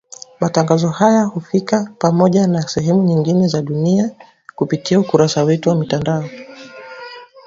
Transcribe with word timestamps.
Matangazo 0.39 0.89
haya 0.91 1.23
hufika 1.23 1.91
pamoja 1.99 2.47
na 2.47 2.61
sehemu 2.61 3.03
nyingine 3.03 3.47
za 3.47 3.61
dunia 3.61 4.09
kupitia 4.55 4.99
ukurasa 4.99 5.43
wetu 5.43 5.69
wa 5.69 5.75
mtandao. 5.75 6.29